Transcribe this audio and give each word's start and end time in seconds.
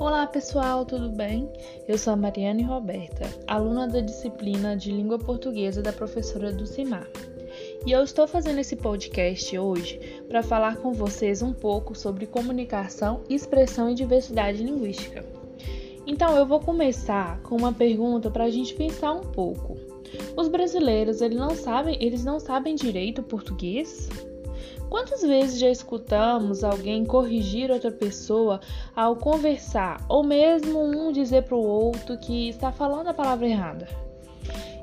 Olá 0.00 0.26
pessoal, 0.26 0.84
tudo 0.84 1.10
bem? 1.10 1.48
Eu 1.86 1.96
sou 1.96 2.12
a 2.12 2.16
Mariane 2.16 2.64
Roberta, 2.64 3.26
aluna 3.46 3.86
da 3.86 4.00
disciplina 4.00 4.76
de 4.76 4.90
Língua 4.90 5.20
Portuguesa 5.20 5.80
da 5.80 5.92
professora 5.92 6.52
Dulcimar. 6.52 7.06
E 7.86 7.92
eu 7.92 8.02
estou 8.02 8.26
fazendo 8.26 8.58
esse 8.58 8.74
podcast 8.74 9.56
hoje 9.56 10.24
para 10.28 10.42
falar 10.42 10.78
com 10.78 10.92
vocês 10.92 11.40
um 11.40 11.52
pouco 11.52 11.94
sobre 11.94 12.26
comunicação, 12.26 13.22
expressão 13.28 13.88
e 13.88 13.94
diversidade 13.94 14.60
linguística. 14.60 15.39
Então 16.10 16.36
eu 16.36 16.44
vou 16.44 16.58
começar 16.58 17.38
com 17.42 17.54
uma 17.54 17.72
pergunta 17.72 18.32
para 18.32 18.42
a 18.42 18.50
gente 18.50 18.74
pensar 18.74 19.12
um 19.12 19.20
pouco. 19.20 19.76
Os 20.36 20.48
brasileiros 20.48 21.20
eles 21.20 21.38
não 21.38 21.50
sabem, 21.50 21.96
eles 22.00 22.24
não 22.24 22.40
sabem 22.40 22.74
direito 22.74 23.22
português? 23.22 24.08
Quantas 24.88 25.22
vezes 25.22 25.60
já 25.60 25.70
escutamos 25.70 26.64
alguém 26.64 27.04
corrigir 27.04 27.70
outra 27.70 27.92
pessoa 27.92 28.58
ao 28.94 29.14
conversar, 29.14 30.04
ou 30.08 30.24
mesmo 30.24 30.82
um 30.82 31.12
dizer 31.12 31.44
para 31.44 31.54
o 31.54 31.64
outro 31.64 32.18
que 32.18 32.48
está 32.48 32.72
falando 32.72 33.06
a 33.06 33.14
palavra 33.14 33.46
errada? 33.46 33.86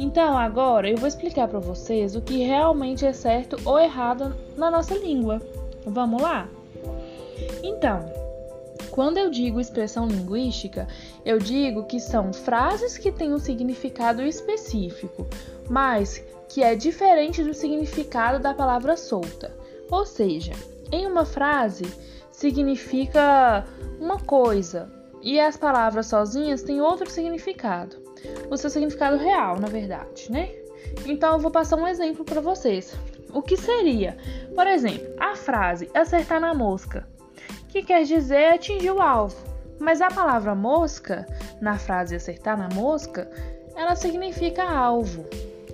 Então, 0.00 0.36
agora 0.36 0.90
eu 0.90 0.96
vou 0.96 1.06
explicar 1.06 1.46
para 1.46 1.60
vocês 1.60 2.16
o 2.16 2.20
que 2.20 2.38
realmente 2.38 3.06
é 3.06 3.12
certo 3.12 3.56
ou 3.64 3.78
errado 3.78 4.34
na 4.56 4.68
nossa 4.72 4.96
língua. 4.96 5.40
Vamos 5.86 6.20
lá? 6.20 6.48
Então, 7.62 8.21
quando 8.92 9.16
eu 9.16 9.30
digo 9.30 9.58
expressão 9.58 10.06
linguística, 10.06 10.86
eu 11.24 11.38
digo 11.38 11.84
que 11.84 11.98
são 11.98 12.30
frases 12.30 12.98
que 12.98 13.10
têm 13.10 13.32
um 13.32 13.38
significado 13.38 14.20
específico, 14.22 15.26
mas 15.68 16.22
que 16.46 16.62
é 16.62 16.74
diferente 16.74 17.42
do 17.42 17.54
significado 17.54 18.38
da 18.38 18.52
palavra 18.52 18.94
solta. 18.94 19.56
Ou 19.90 20.04
seja, 20.04 20.52
em 20.92 21.06
uma 21.06 21.24
frase 21.24 21.86
significa 22.30 23.64
uma 23.98 24.18
coisa 24.18 24.92
e 25.22 25.40
as 25.40 25.56
palavras 25.56 26.08
sozinhas 26.08 26.62
têm 26.62 26.82
outro 26.82 27.08
significado. 27.10 27.96
O 28.50 28.58
seu 28.58 28.68
significado 28.68 29.16
real, 29.16 29.58
na 29.58 29.68
verdade, 29.68 30.30
né? 30.30 30.50
Então 31.06 31.32
eu 31.32 31.38
vou 31.38 31.50
passar 31.50 31.76
um 31.76 31.88
exemplo 31.88 32.26
para 32.26 32.42
vocês. 32.42 32.94
O 33.32 33.40
que 33.40 33.56
seria? 33.56 34.18
Por 34.54 34.66
exemplo, 34.66 35.14
a 35.18 35.34
frase 35.34 35.88
acertar 35.94 36.38
na 36.38 36.52
mosca, 36.52 37.08
que 37.72 37.82
quer 37.82 38.04
dizer 38.04 38.52
atingir 38.52 38.90
o 38.90 39.00
alvo. 39.00 39.36
Mas 39.80 40.02
a 40.02 40.08
palavra 40.08 40.54
mosca, 40.54 41.26
na 41.58 41.78
frase 41.78 42.14
acertar 42.14 42.56
na 42.56 42.68
mosca, 42.68 43.28
ela 43.74 43.96
significa 43.96 44.62
alvo 44.62 45.24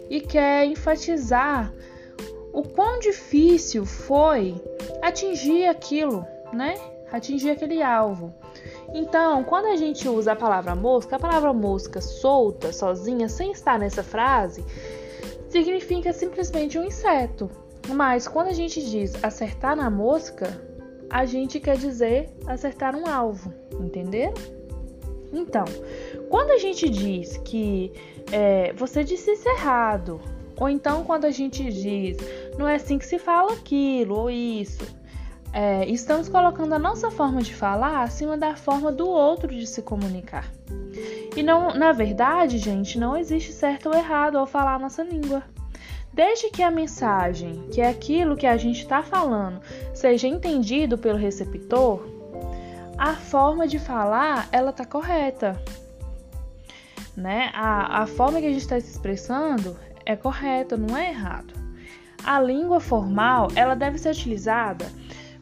e 0.08 0.20
quer 0.20 0.64
enfatizar 0.64 1.72
o 2.52 2.62
quão 2.62 3.00
difícil 3.00 3.84
foi 3.84 4.54
atingir 5.02 5.66
aquilo, 5.66 6.24
né? 6.52 6.76
Atingir 7.10 7.50
aquele 7.50 7.82
alvo. 7.82 8.32
Então, 8.94 9.42
quando 9.42 9.66
a 9.66 9.76
gente 9.76 10.08
usa 10.08 10.32
a 10.32 10.36
palavra 10.36 10.76
mosca, 10.76 11.16
a 11.16 11.18
palavra 11.18 11.52
mosca 11.52 12.00
solta, 12.00 12.72
sozinha, 12.72 13.28
sem 13.28 13.50
estar 13.50 13.76
nessa 13.78 14.04
frase, 14.04 14.64
significa 15.50 16.12
simplesmente 16.12 16.78
um 16.78 16.84
inseto. 16.84 17.50
Mas 17.88 18.28
quando 18.28 18.48
a 18.48 18.52
gente 18.52 18.80
diz 18.88 19.12
acertar 19.22 19.74
na 19.74 19.90
mosca, 19.90 20.68
a 21.10 21.24
gente 21.24 21.58
quer 21.60 21.76
dizer 21.76 22.28
acertar 22.46 22.94
um 22.94 23.06
alvo, 23.06 23.52
entenderam? 23.80 24.34
Então, 25.32 25.64
quando 26.28 26.50
a 26.50 26.58
gente 26.58 26.88
diz 26.88 27.36
que 27.38 27.92
é, 28.32 28.72
você 28.72 29.04
disse 29.04 29.30
isso 29.30 29.48
errado, 29.48 30.20
ou 30.56 30.68
então 30.68 31.04
quando 31.04 31.24
a 31.24 31.30
gente 31.30 31.62
diz 31.70 32.16
não 32.58 32.66
é 32.66 32.76
assim 32.76 32.98
que 32.98 33.06
se 33.06 33.18
fala 33.18 33.52
aquilo 33.52 34.16
ou 34.16 34.30
isso, 34.30 34.84
é, 35.52 35.86
estamos 35.86 36.28
colocando 36.28 36.74
a 36.74 36.78
nossa 36.78 37.10
forma 37.10 37.42
de 37.42 37.54
falar 37.54 38.02
acima 38.02 38.36
da 38.36 38.54
forma 38.54 38.92
do 38.92 39.08
outro 39.08 39.48
de 39.48 39.66
se 39.66 39.82
comunicar. 39.82 40.50
E 41.36 41.42
não, 41.42 41.74
na 41.74 41.92
verdade, 41.92 42.58
gente, 42.58 42.98
não 42.98 43.16
existe 43.16 43.52
certo 43.52 43.88
ou 43.88 43.94
errado 43.94 44.36
ao 44.36 44.46
falar 44.46 44.74
a 44.74 44.78
nossa 44.78 45.02
língua. 45.02 45.42
Desde 46.12 46.50
que 46.50 46.62
a 46.62 46.70
mensagem, 46.70 47.68
que 47.72 47.80
é 47.80 47.88
aquilo 47.88 48.36
que 48.36 48.46
a 48.46 48.56
gente 48.56 48.80
está 48.80 49.02
falando, 49.02 49.60
seja 49.94 50.26
entendido 50.26 50.98
pelo 50.98 51.18
receptor, 51.18 52.02
a 52.96 53.14
forma 53.14 53.68
de 53.68 53.78
falar 53.78 54.48
ela 54.50 54.70
está 54.70 54.84
correta. 54.84 55.62
Né? 57.16 57.50
A, 57.54 58.02
a 58.02 58.06
forma 58.06 58.40
que 58.40 58.46
a 58.46 58.50
gente 58.50 58.62
está 58.62 58.80
se 58.80 58.90
expressando 58.90 59.76
é 60.04 60.16
correta, 60.16 60.76
não 60.76 60.96
é 60.96 61.10
errado. 61.10 61.54
A 62.24 62.40
língua 62.40 62.80
formal 62.80 63.48
ela 63.54 63.74
deve 63.74 63.98
ser 63.98 64.10
utilizada 64.10 64.90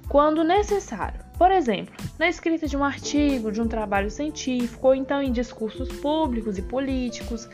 quando 0.08 0.44
necessário. 0.44 1.20
Por 1.38 1.50
exemplo, 1.50 1.94
na 2.18 2.28
escrita 2.28 2.66
de 2.66 2.76
um 2.76 2.84
artigo, 2.84 3.52
de 3.52 3.60
um 3.60 3.68
trabalho 3.68 4.10
científico, 4.10 4.88
ou 4.88 4.94
então 4.94 5.22
em 5.22 5.32
discursos 5.32 5.88
públicos 6.00 6.56
e 6.56 6.62
políticos, 6.62 7.48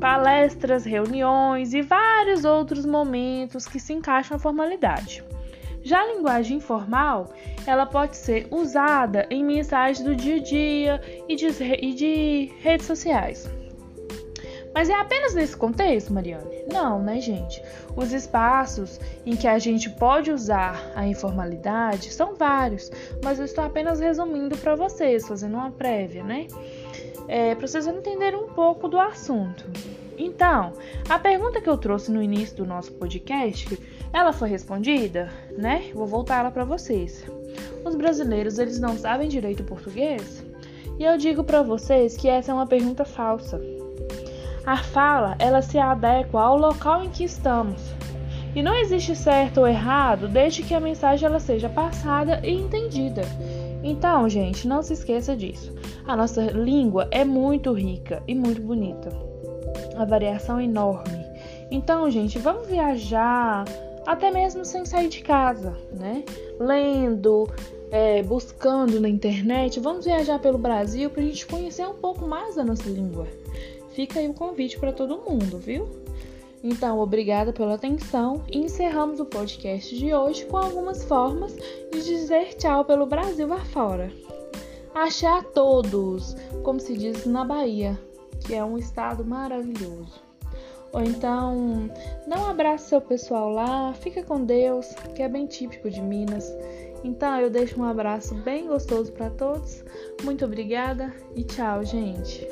palestras, 0.00 0.84
reuniões 0.84 1.72
e 1.74 1.82
vários 1.82 2.44
outros 2.44 2.86
momentos 2.86 3.66
que 3.66 3.78
se 3.78 3.92
encaixam 3.92 4.36
na 4.36 4.42
formalidade. 4.42 5.22
Já 5.82 6.02
a 6.02 6.06
linguagem 6.06 6.58
informal, 6.58 7.32
ela 7.66 7.86
pode 7.86 8.16
ser 8.16 8.46
usada 8.50 9.26
em 9.30 9.44
mensagens 9.44 10.00
do 10.00 10.14
dia 10.14 10.36
a 10.36 10.42
dia 10.42 11.00
e 11.28 11.36
de, 11.36 11.46
e 11.46 11.94
de 11.94 12.52
redes 12.60 12.86
sociais. 12.86 13.48
Mas 14.72 14.88
é 14.88 14.94
apenas 14.94 15.34
nesse 15.34 15.56
contexto, 15.56 16.12
Mariane? 16.12 16.64
Não, 16.72 17.02
né, 17.02 17.20
gente? 17.20 17.60
Os 17.96 18.12
espaços 18.12 19.00
em 19.26 19.34
que 19.34 19.48
a 19.48 19.58
gente 19.58 19.90
pode 19.90 20.30
usar 20.30 20.92
a 20.94 21.06
informalidade 21.06 22.12
são 22.12 22.34
vários, 22.36 22.90
mas 23.22 23.38
eu 23.38 23.44
estou 23.44 23.64
apenas 23.64 23.98
resumindo 23.98 24.56
para 24.56 24.76
vocês, 24.76 25.26
fazendo 25.26 25.54
uma 25.54 25.72
prévia, 25.72 26.22
né? 26.22 26.46
É, 27.28 27.54
para 27.54 27.66
vocês 27.66 27.86
entenderem 27.86 28.38
um 28.38 28.48
pouco 28.48 28.88
do 28.88 28.98
assunto. 28.98 29.64
Então, 30.18 30.72
a 31.08 31.18
pergunta 31.18 31.60
que 31.60 31.68
eu 31.68 31.78
trouxe 31.78 32.10
no 32.12 32.22
início 32.22 32.56
do 32.56 32.66
nosso 32.66 32.92
podcast, 32.92 33.78
ela 34.12 34.32
foi 34.32 34.48
respondida, 34.48 35.30
né? 35.56 35.90
Vou 35.94 36.06
voltar 36.06 36.40
ela 36.40 36.50
para 36.50 36.64
vocês. 36.64 37.24
Os 37.84 37.94
brasileiros, 37.94 38.58
eles 38.58 38.78
não 38.78 38.98
sabem 38.98 39.28
direito 39.28 39.64
português? 39.64 40.44
E 40.98 41.04
eu 41.04 41.16
digo 41.16 41.42
para 41.42 41.62
vocês 41.62 42.16
que 42.16 42.28
essa 42.28 42.52
é 42.52 42.54
uma 42.54 42.66
pergunta 42.66 43.04
falsa. 43.04 43.58
A 44.66 44.76
fala, 44.76 45.36
ela 45.38 45.62
se 45.62 45.78
adequa 45.78 46.38
ao 46.38 46.58
local 46.58 47.02
em 47.02 47.08
que 47.08 47.24
estamos. 47.24 47.80
E 48.54 48.62
não 48.62 48.74
existe 48.74 49.16
certo 49.16 49.60
ou 49.60 49.66
errado 49.66 50.28
desde 50.28 50.62
que 50.62 50.74
a 50.74 50.80
mensagem 50.80 51.26
ela 51.26 51.40
seja 51.40 51.68
passada 51.68 52.40
e 52.44 52.50
entendida. 52.50 53.22
Então, 53.82 54.28
gente, 54.28 54.68
não 54.68 54.82
se 54.82 54.92
esqueça 54.92 55.36
disso. 55.36 55.72
A 56.06 56.16
nossa 56.16 56.42
língua 56.50 57.08
é 57.10 57.24
muito 57.24 57.72
rica 57.72 58.22
e 58.26 58.34
muito 58.34 58.60
bonita. 58.60 59.10
A 59.96 60.04
variação 60.04 60.58
é 60.58 60.64
enorme. 60.64 61.24
Então, 61.70 62.10
gente, 62.10 62.38
vamos 62.38 62.66
viajar 62.66 63.64
até 64.06 64.30
mesmo 64.30 64.64
sem 64.64 64.84
sair 64.84 65.08
de 65.08 65.22
casa, 65.22 65.76
né? 65.92 66.24
Lendo, 66.58 67.48
é, 67.90 68.22
buscando 68.22 69.00
na 69.00 69.08
internet. 69.08 69.78
Vamos 69.80 70.04
viajar 70.04 70.38
pelo 70.38 70.58
Brasil 70.58 71.10
para 71.10 71.22
a 71.22 71.26
gente 71.26 71.46
conhecer 71.46 71.86
um 71.86 71.94
pouco 71.94 72.26
mais 72.26 72.56
da 72.56 72.64
nossa 72.64 72.88
língua. 72.88 73.26
Fica 73.92 74.20
aí 74.20 74.26
o 74.26 74.30
um 74.30 74.34
convite 74.34 74.78
para 74.78 74.92
todo 74.92 75.22
mundo, 75.28 75.58
viu? 75.58 75.88
Então, 76.62 76.98
obrigada 76.98 77.52
pela 77.52 77.74
atenção 77.74 78.44
e 78.50 78.58
encerramos 78.58 79.18
o 79.18 79.24
podcast 79.24 79.96
de 79.96 80.12
hoje 80.12 80.44
com 80.44 80.58
algumas 80.58 81.04
formas 81.04 81.54
de 81.90 82.02
dizer 82.04 82.54
tchau 82.54 82.84
pelo 82.84 83.06
Brasil 83.06 83.50
afora. 83.52 84.12
Achei 84.94 85.28
a 85.28 85.42
todos, 85.42 86.36
como 86.62 86.78
se 86.78 86.96
diz 86.96 87.24
na 87.24 87.44
Bahia, 87.44 87.98
que 88.40 88.54
é 88.54 88.64
um 88.64 88.76
estado 88.76 89.24
maravilhoso. 89.24 90.20
Ou 90.92 91.02
então, 91.02 91.88
dá 92.26 92.40
um 92.40 92.50
abraço 92.50 92.88
seu 92.88 93.00
pessoal 93.00 93.50
lá, 93.50 93.94
fica 93.94 94.22
com 94.22 94.44
Deus, 94.44 94.88
que 95.14 95.22
é 95.22 95.28
bem 95.28 95.46
típico 95.46 95.88
de 95.88 96.02
Minas. 96.02 96.52
Então, 97.04 97.40
eu 97.40 97.48
deixo 97.48 97.80
um 97.80 97.84
abraço 97.84 98.34
bem 98.34 98.66
gostoso 98.66 99.12
para 99.12 99.30
todos. 99.30 99.84
Muito 100.24 100.44
obrigada 100.44 101.14
e 101.34 101.44
tchau, 101.44 101.84
gente. 101.84 102.46